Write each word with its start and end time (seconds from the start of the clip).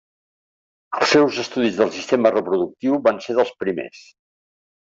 Els 0.99 1.11
seus 1.15 1.37
estudis 1.43 1.77
del 1.81 1.93
sistema 1.99 2.31
reproductiu 2.37 2.99
van 3.09 3.23
ser 3.27 3.37
dels 3.41 3.53
primers. 3.67 4.05